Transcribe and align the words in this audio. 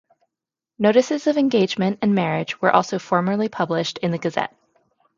Notices 0.79 1.27
of 1.27 1.37
engagement 1.37 1.99
and 2.01 2.15
marriage 2.15 2.59
were 2.59 2.71
also 2.71 2.97
formerly 2.97 3.49
published 3.49 3.99
in 3.99 4.09
the 4.09 4.17
"Gazette". 4.17 4.51